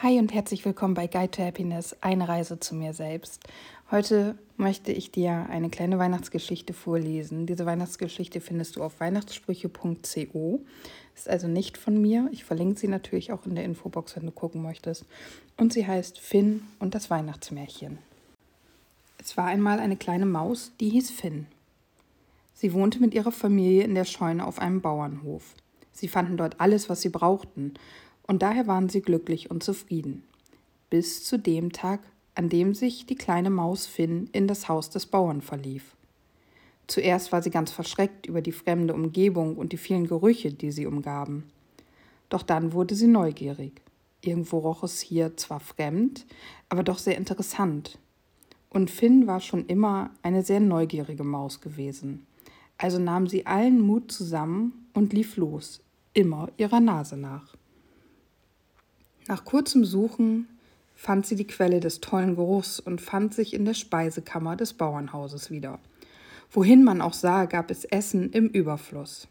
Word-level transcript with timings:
Hi 0.00 0.16
und 0.20 0.32
herzlich 0.32 0.64
willkommen 0.64 0.94
bei 0.94 1.08
Guide 1.08 1.32
to 1.32 1.42
Happiness, 1.42 1.96
eine 2.00 2.28
Reise 2.28 2.60
zu 2.60 2.76
mir 2.76 2.94
selbst. 2.94 3.42
Heute 3.90 4.38
möchte 4.56 4.92
ich 4.92 5.10
dir 5.10 5.48
eine 5.50 5.70
kleine 5.70 5.98
Weihnachtsgeschichte 5.98 6.72
vorlesen. 6.72 7.46
Diese 7.46 7.66
Weihnachtsgeschichte 7.66 8.40
findest 8.40 8.76
du 8.76 8.84
auf 8.84 9.00
weihnachtssprüche.co. 9.00 10.60
Ist 11.16 11.28
also 11.28 11.48
nicht 11.48 11.76
von 11.76 12.00
mir. 12.00 12.28
Ich 12.30 12.44
verlinke 12.44 12.78
sie 12.78 12.86
natürlich 12.86 13.32
auch 13.32 13.44
in 13.44 13.56
der 13.56 13.64
Infobox, 13.64 14.14
wenn 14.14 14.26
du 14.26 14.30
gucken 14.30 14.62
möchtest. 14.62 15.04
Und 15.56 15.72
sie 15.72 15.84
heißt 15.84 16.20
Finn 16.20 16.62
und 16.78 16.94
das 16.94 17.10
Weihnachtsmärchen. 17.10 17.98
Es 19.20 19.36
war 19.36 19.46
einmal 19.46 19.80
eine 19.80 19.96
kleine 19.96 20.26
Maus, 20.26 20.70
die 20.78 20.90
hieß 20.90 21.10
Finn. 21.10 21.48
Sie 22.54 22.72
wohnte 22.72 23.00
mit 23.00 23.14
ihrer 23.14 23.32
Familie 23.32 23.82
in 23.82 23.96
der 23.96 24.04
Scheune 24.04 24.46
auf 24.46 24.60
einem 24.60 24.80
Bauernhof. 24.80 25.56
Sie 25.90 26.06
fanden 26.06 26.36
dort 26.36 26.60
alles, 26.60 26.88
was 26.88 27.00
sie 27.00 27.08
brauchten 27.08 27.74
und 28.28 28.42
daher 28.42 28.68
waren 28.68 28.88
sie 28.88 29.02
glücklich 29.02 29.50
und 29.50 29.64
zufrieden. 29.64 30.22
Bis 30.90 31.24
zu 31.24 31.38
dem 31.38 31.72
Tag, 31.72 32.00
an 32.36 32.48
dem 32.48 32.74
sich 32.74 33.06
die 33.06 33.16
kleine 33.16 33.50
Maus 33.50 33.86
Finn 33.86 34.28
in 34.32 34.46
das 34.46 34.68
Haus 34.68 34.90
des 34.90 35.06
Bauern 35.06 35.42
verlief. 35.42 35.96
Zuerst 36.86 37.32
war 37.32 37.42
sie 37.42 37.50
ganz 37.50 37.72
verschreckt 37.72 38.26
über 38.26 38.40
die 38.40 38.52
fremde 38.52 38.94
Umgebung 38.94 39.56
und 39.56 39.72
die 39.72 39.76
vielen 39.76 40.06
Gerüche, 40.06 40.52
die 40.52 40.70
sie 40.70 40.86
umgaben. 40.86 41.44
Doch 42.28 42.42
dann 42.42 42.72
wurde 42.72 42.94
sie 42.94 43.08
neugierig. 43.08 43.82
Irgendwo 44.20 44.58
roch 44.58 44.82
es 44.82 45.00
hier 45.00 45.36
zwar 45.36 45.60
fremd, 45.60 46.26
aber 46.68 46.82
doch 46.82 46.98
sehr 46.98 47.16
interessant. 47.16 47.98
Und 48.70 48.90
Finn 48.90 49.26
war 49.26 49.40
schon 49.40 49.66
immer 49.66 50.10
eine 50.22 50.42
sehr 50.42 50.60
neugierige 50.60 51.24
Maus 51.24 51.60
gewesen. 51.60 52.26
Also 52.76 52.98
nahm 52.98 53.26
sie 53.26 53.46
allen 53.46 53.80
Mut 53.80 54.12
zusammen 54.12 54.86
und 54.94 55.12
lief 55.12 55.36
los, 55.36 55.80
immer 56.14 56.50
ihrer 56.56 56.80
Nase 56.80 57.16
nach. 57.16 57.57
Nach 59.28 59.44
kurzem 59.44 59.84
Suchen 59.84 60.48
fand 60.94 61.26
sie 61.26 61.36
die 61.36 61.46
Quelle 61.46 61.80
des 61.80 62.00
tollen 62.00 62.34
Geruchs 62.34 62.80
und 62.80 63.02
fand 63.02 63.34
sich 63.34 63.52
in 63.52 63.66
der 63.66 63.74
Speisekammer 63.74 64.56
des 64.56 64.72
Bauernhauses 64.72 65.50
wieder. 65.50 65.80
Wohin 66.50 66.82
man 66.82 67.02
auch 67.02 67.12
sah, 67.12 67.44
gab 67.44 67.70
es 67.70 67.84
Essen 67.84 68.30
im 68.30 68.48
Überfluss. 68.48 69.28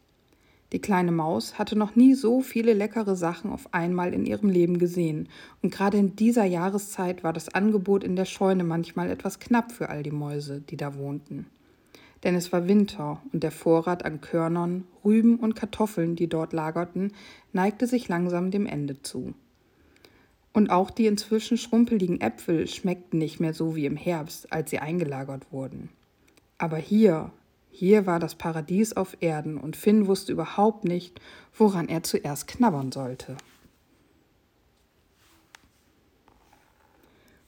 Die 0.71 0.77
kleine 0.77 1.11
Maus 1.11 1.58
hatte 1.58 1.75
noch 1.75 1.95
nie 1.95 2.13
so 2.13 2.41
viele 2.41 2.73
leckere 2.73 3.16
Sachen 3.16 3.52
auf 3.52 3.73
einmal 3.73 4.13
in 4.13 4.27
ihrem 4.27 4.49
Leben 4.49 4.77
gesehen, 4.77 5.30
und 5.63 5.73
gerade 5.73 5.97
in 5.97 6.16
dieser 6.16 6.45
Jahreszeit 6.45 7.23
war 7.23 7.33
das 7.33 7.49
Angebot 7.49 8.03
in 8.03 8.16
der 8.16 8.25
Scheune 8.25 8.66
manchmal 8.66 9.09
etwas 9.09 9.39
knapp 9.39 9.71
für 9.71 9.89
all 9.89 10.03
die 10.03 10.11
Mäuse, 10.11 10.61
die 10.61 10.77
da 10.77 10.95
wohnten. 10.95 11.47
Denn 12.23 12.36
es 12.36 12.53
war 12.53 12.67
Winter 12.67 13.19
und 13.33 13.41
der 13.41 13.52
Vorrat 13.52 14.05
an 14.05 14.21
Körnern, 14.21 14.83
Rüben 15.03 15.38
und 15.38 15.55
Kartoffeln, 15.55 16.16
die 16.16 16.27
dort 16.27 16.53
lagerten, 16.53 17.14
neigte 17.52 17.88
sich 17.88 18.08
langsam 18.08 18.52
dem 18.52 18.67
Ende 18.67 19.02
zu. 19.02 19.33
Und 20.58 20.72
auch 20.72 20.89
die 20.89 21.05
inzwischen 21.05 21.55
schrumpeligen 21.55 22.19
Äpfel 22.19 22.67
schmeckten 22.67 23.19
nicht 23.19 23.39
mehr 23.39 23.53
so 23.53 23.75
wie 23.75 23.86
im 23.86 23.95
Herbst, 23.95 24.52
als 24.52 24.72
sie 24.72 24.80
eingelagert 24.80 25.52
wurden. 25.52 25.89
Aber 26.58 26.77
hier, 26.77 27.31
hier 27.69 28.08
war 28.08 28.17
das 28.17 28.33
Paradies 28.33 28.94
auf 28.94 29.17
Erden 29.19 29.59
und 29.59 29.75
Finn 29.75 30.08
wusste 30.08 30.31
überhaupt 30.31 30.83
nicht, 30.83 31.22
woran 31.55 31.88
er 31.88 32.02
zuerst 32.02 32.47
knabbern 32.47 32.91
sollte. 32.91 33.38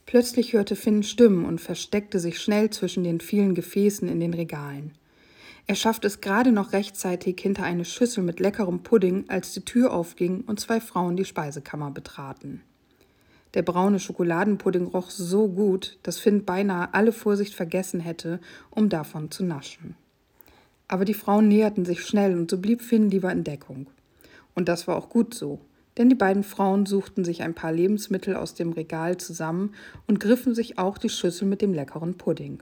Plötzlich 0.06 0.54
hörte 0.54 0.76
Finn 0.76 1.02
Stimmen 1.02 1.46
und 1.46 1.60
versteckte 1.60 2.20
sich 2.20 2.40
schnell 2.40 2.70
zwischen 2.70 3.04
den 3.04 3.22
vielen 3.22 3.56
Gefäßen 3.56 4.08
in 4.08 4.20
den 4.20 4.36
Regalen. 4.36 4.92
Er 5.66 5.74
schaffte 5.74 6.06
es 6.06 6.22
gerade 6.22 6.52
noch 6.52 6.74
rechtzeitig 6.74 7.40
hinter 7.42 7.64
eine 7.64 7.86
Schüssel 7.86 8.24
mit 8.24 8.40
leckerem 8.40 8.84
Pudding, 8.84 9.26
als 9.30 9.52
die 9.56 9.66
Tür 9.66 9.94
aufging 9.94 10.42
und 10.42 10.60
zwei 10.60 10.80
Frauen 10.80 11.18
die 11.18 11.26
Speisekammer 11.26 11.90
betraten. 11.90 12.62
Der 13.56 13.64
braune 13.64 14.00
Schokoladenpudding 14.00 14.88
roch 14.88 15.10
so 15.10 15.48
gut, 15.48 15.98
dass 16.04 16.20
Finn 16.20 16.46
beinahe 16.46 16.94
alle 16.94 17.12
Vorsicht 17.12 17.56
vergessen 17.56 18.00
hätte, 18.00 18.40
um 18.70 18.90
davon 18.90 19.32
zu 19.32 19.44
naschen. 19.44 19.96
Aber 20.88 21.06
die 21.06 21.14
Frauen 21.14 21.48
näherten 21.48 21.86
sich 21.86 22.06
schnell 22.06 22.38
und 22.38 22.52
so 22.52 22.58
blieb 22.58 22.82
Finn 22.82 23.10
lieber 23.10 23.32
in 23.32 23.44
Deckung. 23.44 23.88
Und 24.56 24.70
das 24.70 24.88
war 24.88 24.98
auch 24.98 25.10
gut 25.10 25.34
so, 25.34 25.60
denn 25.98 26.10
die 26.10 26.16
beiden 26.16 26.44
Frauen 26.44 26.86
suchten 26.86 27.26
sich 27.26 27.42
ein 27.42 27.56
paar 27.56 27.72
Lebensmittel 27.72 28.36
aus 28.36 28.54
dem 28.54 28.72
Regal 28.72 29.18
zusammen 29.18 29.74
und 30.08 30.20
griffen 30.20 30.54
sich 30.54 30.78
auch 30.78 30.98
die 30.98 31.10
Schüssel 31.10 31.48
mit 31.48 31.62
dem 31.62 31.74
leckeren 31.74 32.18
Pudding. 32.18 32.62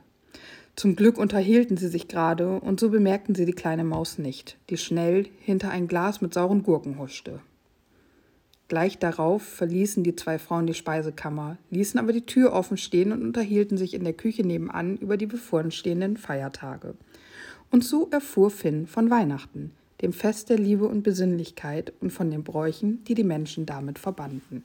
Zum 0.75 0.95
Glück 0.95 1.17
unterhielten 1.17 1.75
sie 1.75 1.87
sich 1.87 2.07
gerade, 2.07 2.59
und 2.59 2.79
so 2.79 2.89
bemerkten 2.89 3.33
sie 3.33 3.45
die 3.45 3.53
kleine 3.53 3.83
Maus 3.83 4.19
nicht, 4.19 4.57
die 4.69 4.77
schnell 4.77 5.27
hinter 5.39 5.71
ein 5.71 5.87
Glas 5.87 6.21
mit 6.21 6.33
sauren 6.33 6.63
Gurken 6.63 6.99
huschte. 6.99 7.39
Gleich 8.67 8.97
darauf 8.97 9.44
verließen 9.44 10.03
die 10.03 10.16
zwei 10.16 10.39
Frauen 10.39 10.67
die 10.67 10.73
Speisekammer, 10.73 11.57
ließen 11.69 12.00
aber 12.00 12.11
die 12.11 12.25
Tür 12.25 12.51
offen 12.51 12.75
stehen 12.75 13.13
und 13.13 13.22
unterhielten 13.22 13.78
sich 13.78 13.94
in 13.94 14.03
der 14.03 14.13
Küche 14.13 14.45
nebenan 14.45 14.97
über 14.97 15.16
die 15.16 15.25
bevorstehenden 15.25 16.17
Feiertage. 16.17 16.95
Und 17.72 17.85
so 17.85 18.09
erfuhr 18.11 18.50
Finn 18.50 18.85
von 18.85 19.09
Weihnachten, 19.09 19.72
dem 20.01 20.11
Fest 20.11 20.50
der 20.50 20.57
Liebe 20.57 20.85
und 20.85 21.03
Besinnlichkeit 21.03 21.94
und 22.01 22.11
von 22.11 22.29
den 22.29 22.44
Bräuchen, 22.44 23.03
die 23.06 23.13
die 23.13 23.23
Menschen 23.23 23.66
damit 23.66 24.00
verbanden. 24.00 24.63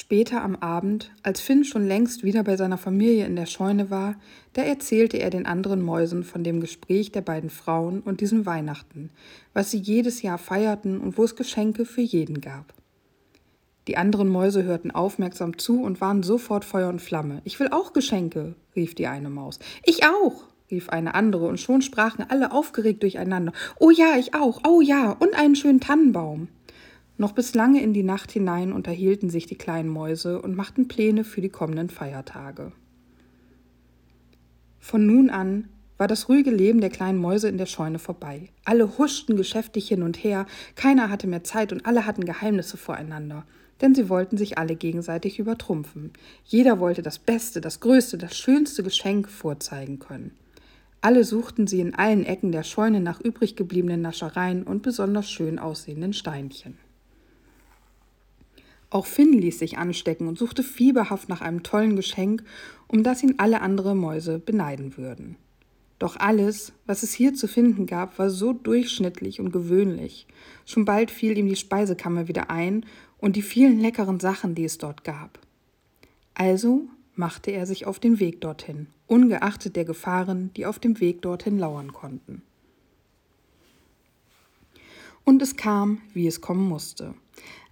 Später 0.00 0.44
am 0.44 0.54
Abend, 0.54 1.10
als 1.24 1.40
Finn 1.40 1.64
schon 1.64 1.84
längst 1.84 2.22
wieder 2.22 2.44
bei 2.44 2.56
seiner 2.56 2.78
Familie 2.78 3.26
in 3.26 3.34
der 3.34 3.46
Scheune 3.46 3.90
war, 3.90 4.14
da 4.52 4.62
erzählte 4.62 5.16
er 5.16 5.28
den 5.28 5.44
anderen 5.44 5.82
Mäusen 5.82 6.22
von 6.22 6.44
dem 6.44 6.60
Gespräch 6.60 7.10
der 7.10 7.20
beiden 7.20 7.50
Frauen 7.50 7.98
und 8.02 8.20
diesem 8.20 8.46
Weihnachten, 8.46 9.10
was 9.54 9.72
sie 9.72 9.78
jedes 9.78 10.22
Jahr 10.22 10.38
feierten 10.38 11.00
und 11.00 11.18
wo 11.18 11.24
es 11.24 11.34
Geschenke 11.34 11.84
für 11.84 12.00
jeden 12.00 12.40
gab. 12.40 12.74
Die 13.88 13.96
anderen 13.96 14.28
Mäuse 14.28 14.62
hörten 14.62 14.92
aufmerksam 14.92 15.58
zu 15.58 15.82
und 15.82 16.00
waren 16.00 16.22
sofort 16.22 16.64
Feuer 16.64 16.90
und 16.90 17.02
Flamme. 17.02 17.42
Ich 17.42 17.58
will 17.58 17.70
auch 17.72 17.92
Geschenke, 17.92 18.54
rief 18.76 18.94
die 18.94 19.08
eine 19.08 19.30
Maus. 19.30 19.58
Ich 19.84 20.04
auch, 20.04 20.44
rief 20.70 20.90
eine 20.90 21.16
andere, 21.16 21.48
und 21.48 21.58
schon 21.58 21.82
sprachen 21.82 22.24
alle 22.28 22.52
aufgeregt 22.52 23.02
durcheinander. 23.02 23.52
Oh 23.80 23.90
ja, 23.90 24.16
ich 24.16 24.32
auch, 24.32 24.60
oh 24.64 24.80
ja, 24.80 25.10
und 25.18 25.34
einen 25.34 25.56
schönen 25.56 25.80
Tannenbaum. 25.80 26.46
Noch 27.20 27.32
bis 27.32 27.54
lange 27.54 27.82
in 27.82 27.92
die 27.92 28.04
Nacht 28.04 28.30
hinein 28.30 28.72
unterhielten 28.72 29.28
sich 29.28 29.46
die 29.46 29.58
kleinen 29.58 29.88
Mäuse 29.88 30.40
und 30.40 30.54
machten 30.54 30.86
Pläne 30.86 31.24
für 31.24 31.40
die 31.40 31.48
kommenden 31.48 31.90
Feiertage. 31.90 32.70
Von 34.78 35.04
nun 35.04 35.28
an 35.28 35.68
war 35.96 36.06
das 36.06 36.28
ruhige 36.28 36.52
Leben 36.52 36.80
der 36.80 36.90
kleinen 36.90 37.18
Mäuse 37.18 37.48
in 37.48 37.58
der 37.58 37.66
Scheune 37.66 37.98
vorbei. 37.98 38.50
Alle 38.64 38.98
huschten 38.98 39.36
geschäftig 39.36 39.88
hin 39.88 40.04
und 40.04 40.22
her, 40.22 40.46
keiner 40.76 41.10
hatte 41.10 41.26
mehr 41.26 41.42
Zeit 41.42 41.72
und 41.72 41.84
alle 41.86 42.06
hatten 42.06 42.24
Geheimnisse 42.24 42.76
voreinander, 42.76 43.44
denn 43.80 43.96
sie 43.96 44.08
wollten 44.08 44.36
sich 44.36 44.56
alle 44.56 44.76
gegenseitig 44.76 45.40
übertrumpfen. 45.40 46.12
Jeder 46.44 46.78
wollte 46.78 47.02
das 47.02 47.18
beste, 47.18 47.60
das 47.60 47.80
größte, 47.80 48.16
das 48.16 48.38
schönste 48.38 48.84
Geschenk 48.84 49.28
vorzeigen 49.28 49.98
können. 49.98 50.36
Alle 51.00 51.24
suchten 51.24 51.66
sie 51.66 51.80
in 51.80 51.96
allen 51.96 52.24
Ecken 52.24 52.52
der 52.52 52.62
Scheune 52.62 53.00
nach 53.00 53.20
übrig 53.20 53.56
gebliebenen 53.56 54.02
Naschereien 54.02 54.62
und 54.62 54.82
besonders 54.82 55.28
schön 55.28 55.58
aussehenden 55.58 56.12
Steinchen. 56.12 56.78
Auch 58.90 59.06
Finn 59.06 59.32
ließ 59.32 59.58
sich 59.58 59.76
anstecken 59.76 60.28
und 60.28 60.38
suchte 60.38 60.62
fieberhaft 60.62 61.28
nach 61.28 61.40
einem 61.40 61.62
tollen 61.62 61.96
Geschenk, 61.96 62.42
um 62.86 63.02
das 63.02 63.22
ihn 63.22 63.34
alle 63.38 63.60
anderen 63.60 63.98
Mäuse 63.98 64.38
beneiden 64.38 64.96
würden. 64.96 65.36
Doch 65.98 66.16
alles, 66.16 66.72
was 66.86 67.02
es 67.02 67.12
hier 67.12 67.34
zu 67.34 67.48
finden 67.48 67.86
gab, 67.86 68.18
war 68.18 68.30
so 68.30 68.52
durchschnittlich 68.52 69.40
und 69.40 69.52
gewöhnlich. 69.52 70.26
Schon 70.64 70.84
bald 70.84 71.10
fiel 71.10 71.36
ihm 71.36 71.48
die 71.48 71.56
Speisekammer 71.56 72.28
wieder 72.28 72.50
ein 72.50 72.86
und 73.18 73.36
die 73.36 73.42
vielen 73.42 73.80
leckeren 73.80 74.20
Sachen, 74.20 74.54
die 74.54 74.64
es 74.64 74.78
dort 74.78 75.02
gab. 75.04 75.38
Also 76.34 76.88
machte 77.16 77.50
er 77.50 77.66
sich 77.66 77.84
auf 77.84 77.98
den 77.98 78.20
Weg 78.20 78.40
dorthin, 78.40 78.86
ungeachtet 79.08 79.74
der 79.74 79.84
Gefahren, 79.84 80.52
die 80.56 80.66
auf 80.66 80.78
dem 80.78 81.00
Weg 81.00 81.20
dorthin 81.22 81.58
lauern 81.58 81.92
konnten. 81.92 82.42
Und 85.24 85.42
es 85.42 85.56
kam, 85.56 86.00
wie 86.14 86.28
es 86.28 86.40
kommen 86.40 86.66
musste. 86.66 87.14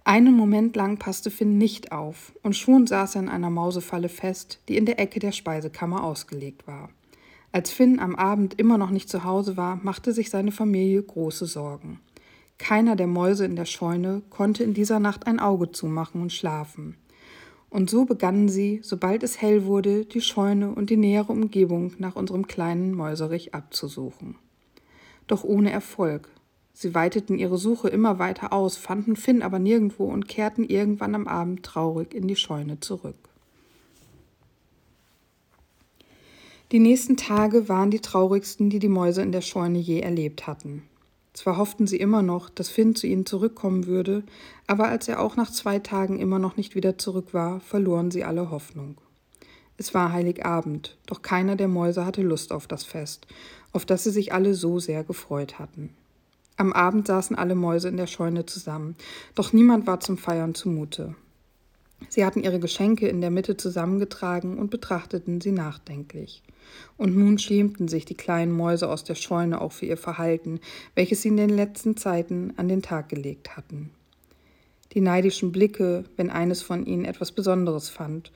Einen 0.07 0.37
Moment 0.37 0.73
lang 0.77 0.95
passte 0.95 1.29
Finn 1.29 1.57
nicht 1.57 1.91
auf, 1.91 2.31
und 2.41 2.55
schon 2.55 2.87
saß 2.87 3.15
er 3.15 3.23
in 3.23 3.27
einer 3.27 3.49
Mausefalle 3.49 4.07
fest, 4.07 4.61
die 4.69 4.77
in 4.77 4.85
der 4.85 5.01
Ecke 5.01 5.19
der 5.19 5.33
Speisekammer 5.33 6.01
ausgelegt 6.01 6.65
war. 6.65 6.91
Als 7.51 7.71
Finn 7.71 7.99
am 7.99 8.15
Abend 8.15 8.57
immer 8.57 8.77
noch 8.77 8.89
nicht 8.89 9.09
zu 9.09 9.25
Hause 9.25 9.57
war, 9.57 9.81
machte 9.83 10.13
sich 10.13 10.29
seine 10.29 10.53
Familie 10.53 11.03
große 11.03 11.45
Sorgen. 11.45 11.99
Keiner 12.57 12.95
der 12.95 13.07
Mäuse 13.07 13.43
in 13.43 13.57
der 13.57 13.65
Scheune 13.65 14.21
konnte 14.29 14.63
in 14.63 14.73
dieser 14.73 15.01
Nacht 15.01 15.27
ein 15.27 15.41
Auge 15.41 15.73
zumachen 15.73 16.21
und 16.21 16.31
schlafen. 16.31 16.95
Und 17.69 17.89
so 17.89 18.05
begannen 18.05 18.47
sie, 18.47 18.79
sobald 18.83 19.23
es 19.23 19.41
hell 19.41 19.65
wurde, 19.65 20.05
die 20.05 20.21
Scheune 20.21 20.73
und 20.73 20.89
die 20.89 20.95
nähere 20.95 21.33
Umgebung 21.33 21.91
nach 21.97 22.15
unserem 22.15 22.47
kleinen 22.47 22.95
Mäuserich 22.95 23.53
abzusuchen. 23.53 24.35
Doch 25.27 25.43
ohne 25.43 25.69
Erfolg, 25.69 26.29
Sie 26.79 26.93
weiteten 26.93 27.39
ihre 27.39 27.57
Suche 27.57 27.89
immer 27.89 28.19
weiter 28.19 28.53
aus, 28.53 28.77
fanden 28.77 29.15
Finn 29.15 29.41
aber 29.41 29.57
nirgendwo 29.57 30.05
und 30.05 30.27
kehrten 30.27 30.63
irgendwann 30.63 31.15
am 31.15 31.27
Abend 31.27 31.63
traurig 31.63 32.13
in 32.13 32.27
die 32.27 32.35
Scheune 32.35 32.79
zurück. 32.79 33.15
Die 36.71 36.77
nächsten 36.77 37.17
Tage 37.17 37.67
waren 37.67 37.89
die 37.89 37.99
traurigsten, 37.99 38.69
die 38.69 38.77
die 38.77 38.89
Mäuse 38.89 39.23
in 39.23 39.31
der 39.31 39.41
Scheune 39.41 39.79
je 39.79 40.01
erlebt 40.01 40.45
hatten. 40.45 40.83
Zwar 41.33 41.57
hofften 41.57 41.87
sie 41.87 41.97
immer 41.97 42.21
noch, 42.21 42.47
dass 42.47 42.69
Finn 42.69 42.93
zu 42.93 43.07
ihnen 43.07 43.25
zurückkommen 43.25 43.87
würde, 43.87 44.21
aber 44.67 44.87
als 44.87 45.07
er 45.07 45.19
auch 45.19 45.35
nach 45.35 45.49
zwei 45.49 45.79
Tagen 45.79 46.19
immer 46.19 46.37
noch 46.37 46.57
nicht 46.57 46.75
wieder 46.75 46.99
zurück 46.99 47.33
war, 47.33 47.59
verloren 47.59 48.11
sie 48.11 48.23
alle 48.23 48.51
Hoffnung. 48.51 48.97
Es 49.77 49.95
war 49.95 50.11
Heiligabend, 50.11 50.95
doch 51.07 51.23
keiner 51.23 51.55
der 51.55 51.69
Mäuse 51.69 52.05
hatte 52.05 52.21
Lust 52.21 52.51
auf 52.51 52.67
das 52.67 52.83
Fest, 52.83 53.25
auf 53.73 53.83
das 53.83 54.03
sie 54.03 54.11
sich 54.11 54.31
alle 54.31 54.53
so 54.53 54.77
sehr 54.77 55.03
gefreut 55.03 55.57
hatten. 55.57 55.89
Am 56.59 56.73
Abend 56.73 57.05
saßen 57.05 57.35
alle 57.35 57.53
Mäuse 57.53 57.87
in 57.87 57.97
der 57.97 58.07
Scheune 58.07 58.47
zusammen, 58.47 58.95
doch 59.35 59.53
niemand 59.53 59.85
war 59.85 59.99
zum 59.99 60.17
Feiern 60.17 60.55
zumute. 60.55 61.13
Sie 62.09 62.25
hatten 62.25 62.41
ihre 62.41 62.59
Geschenke 62.59 63.07
in 63.07 63.21
der 63.21 63.29
Mitte 63.29 63.57
zusammengetragen 63.57 64.57
und 64.57 64.71
betrachteten 64.71 65.39
sie 65.39 65.51
nachdenklich. 65.51 66.41
Und 66.97 67.15
nun 67.15 67.37
schämten 67.37 67.87
sich 67.87 68.05
die 68.05 68.15
kleinen 68.15 68.51
Mäuse 68.51 68.89
aus 68.89 69.03
der 69.03 69.13
Scheune 69.13 69.61
auch 69.61 69.71
für 69.71 69.85
ihr 69.85 69.97
Verhalten, 69.97 70.59
welches 70.95 71.21
sie 71.21 71.27
in 71.27 71.37
den 71.37 71.49
letzten 71.49 71.95
Zeiten 71.95 72.53
an 72.57 72.67
den 72.67 72.81
Tag 72.81 73.09
gelegt 73.09 73.55
hatten. 73.55 73.91
Die 74.93 75.01
neidischen 75.01 75.51
Blicke, 75.51 76.05
wenn 76.15 76.31
eines 76.31 76.63
von 76.63 76.87
ihnen 76.87 77.05
etwas 77.05 77.31
Besonderes 77.31 77.89
fand, 77.89 78.31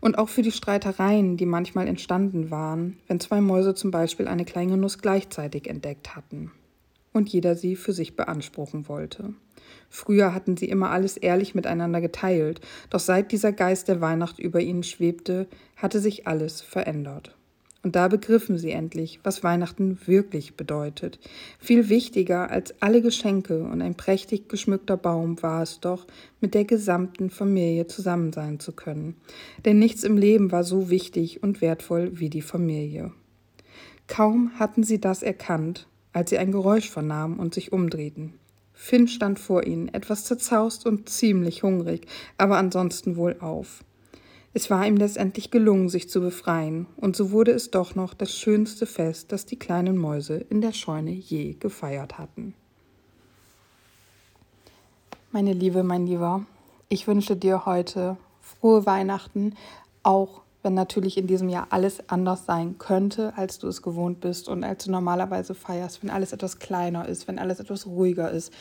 und 0.00 0.16
auch 0.16 0.30
für 0.30 0.42
die 0.42 0.52
Streitereien, 0.52 1.36
die 1.36 1.46
manchmal 1.46 1.88
entstanden 1.88 2.50
waren, 2.50 2.96
wenn 3.06 3.20
zwei 3.20 3.42
Mäuse 3.42 3.74
zum 3.74 3.90
Beispiel 3.90 4.28
eine 4.28 4.46
kleine 4.46 4.78
Nuss 4.78 4.98
gleichzeitig 4.98 5.68
entdeckt 5.68 6.16
hatten 6.16 6.52
und 7.16 7.28
jeder 7.28 7.56
sie 7.56 7.76
für 7.76 7.92
sich 7.92 8.14
beanspruchen 8.16 8.88
wollte. 8.88 9.34
Früher 9.88 10.34
hatten 10.34 10.56
sie 10.56 10.68
immer 10.68 10.90
alles 10.90 11.16
ehrlich 11.16 11.54
miteinander 11.54 12.00
geteilt, 12.00 12.60
doch 12.90 13.00
seit 13.00 13.32
dieser 13.32 13.52
Geist 13.52 13.88
der 13.88 14.00
Weihnacht 14.00 14.38
über 14.38 14.60
ihnen 14.60 14.82
schwebte, 14.82 15.46
hatte 15.76 16.00
sich 16.00 16.26
alles 16.26 16.60
verändert. 16.60 17.34
Und 17.82 17.94
da 17.94 18.08
begriffen 18.08 18.58
sie 18.58 18.72
endlich, 18.72 19.20
was 19.22 19.44
Weihnachten 19.44 19.98
wirklich 20.06 20.56
bedeutet. 20.56 21.20
Viel 21.60 21.88
wichtiger 21.88 22.50
als 22.50 22.74
alle 22.82 23.00
Geschenke 23.00 23.62
und 23.62 23.80
ein 23.80 23.94
prächtig 23.94 24.48
geschmückter 24.48 24.96
Baum 24.96 25.40
war 25.40 25.62
es 25.62 25.78
doch, 25.78 26.04
mit 26.40 26.54
der 26.54 26.64
gesamten 26.64 27.30
Familie 27.30 27.86
zusammen 27.86 28.32
sein 28.32 28.58
zu 28.58 28.72
können. 28.72 29.14
Denn 29.64 29.78
nichts 29.78 30.02
im 30.02 30.16
Leben 30.16 30.50
war 30.50 30.64
so 30.64 30.90
wichtig 30.90 31.44
und 31.44 31.60
wertvoll 31.60 32.18
wie 32.18 32.28
die 32.28 32.42
Familie. 32.42 33.12
Kaum 34.08 34.50
hatten 34.58 34.82
sie 34.82 35.00
das 35.00 35.22
erkannt, 35.22 35.86
als 36.16 36.30
sie 36.30 36.38
ein 36.38 36.50
Geräusch 36.50 36.88
vernahmen 36.88 37.38
und 37.38 37.52
sich 37.52 37.72
umdrehten. 37.74 38.32
Finn 38.72 39.06
stand 39.06 39.38
vor 39.38 39.66
ihnen, 39.66 39.92
etwas 39.92 40.24
zerzaust 40.24 40.86
und 40.86 41.10
ziemlich 41.10 41.62
hungrig, 41.62 42.06
aber 42.38 42.56
ansonsten 42.56 43.16
wohlauf. 43.16 43.84
Es 44.54 44.70
war 44.70 44.86
ihm 44.86 44.96
letztendlich 44.96 45.50
gelungen, 45.50 45.90
sich 45.90 46.08
zu 46.08 46.22
befreien, 46.22 46.86
und 46.96 47.16
so 47.16 47.32
wurde 47.32 47.50
es 47.50 47.70
doch 47.70 47.94
noch 47.94 48.14
das 48.14 48.32
schönste 48.32 48.86
Fest, 48.86 49.30
das 49.30 49.44
die 49.44 49.58
kleinen 49.58 49.98
Mäuse 49.98 50.36
in 50.48 50.62
der 50.62 50.72
Scheune 50.72 51.10
je 51.10 51.52
gefeiert 51.52 52.16
hatten. 52.16 52.54
Meine 55.32 55.52
Liebe, 55.52 55.82
mein 55.82 56.06
Lieber, 56.06 56.46
ich 56.88 57.06
wünsche 57.06 57.36
dir 57.36 57.66
heute 57.66 58.16
frohe 58.40 58.86
Weihnachten, 58.86 59.54
auch 60.02 60.40
wenn 60.66 60.74
natürlich 60.74 61.16
in 61.16 61.28
diesem 61.28 61.48
Jahr 61.48 61.68
alles 61.70 62.10
anders 62.10 62.44
sein 62.44 62.76
könnte, 62.76 63.32
als 63.36 63.60
du 63.60 63.68
es 63.68 63.82
gewohnt 63.82 64.18
bist 64.20 64.48
und 64.48 64.64
als 64.64 64.84
du 64.84 64.90
normalerweise 64.90 65.54
feierst, 65.54 66.02
wenn 66.02 66.10
alles 66.10 66.32
etwas 66.32 66.58
kleiner 66.58 67.06
ist, 67.06 67.28
wenn 67.28 67.38
alles 67.38 67.60
etwas 67.60 67.86
ruhiger 67.86 68.32
ist, 68.32 68.52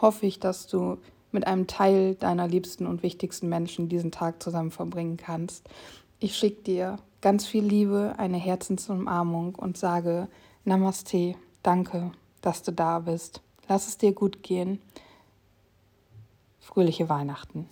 hoffe 0.00 0.24
ich, 0.24 0.40
dass 0.40 0.66
du 0.66 0.96
mit 1.30 1.46
einem 1.46 1.66
Teil 1.66 2.14
deiner 2.14 2.48
liebsten 2.48 2.86
und 2.86 3.02
wichtigsten 3.02 3.50
Menschen 3.50 3.90
diesen 3.90 4.10
Tag 4.10 4.42
zusammen 4.42 4.70
verbringen 4.70 5.18
kannst. 5.18 5.68
Ich 6.20 6.36
schicke 6.36 6.62
dir 6.62 6.96
ganz 7.20 7.46
viel 7.46 7.64
Liebe, 7.64 8.14
eine 8.16 8.38
Herzensumarmung 8.38 9.54
und 9.54 9.76
sage 9.76 10.28
Namaste, 10.64 11.34
danke, 11.62 12.12
dass 12.40 12.62
du 12.62 12.72
da 12.72 12.98
bist. 13.00 13.42
Lass 13.68 13.88
es 13.88 13.98
dir 13.98 14.14
gut 14.14 14.42
gehen. 14.42 14.80
Fröhliche 16.60 17.10
Weihnachten. 17.10 17.68